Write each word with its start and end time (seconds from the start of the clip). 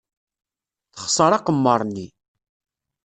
Texṣer 0.93 1.31
aqemmer-nni. 1.37 2.07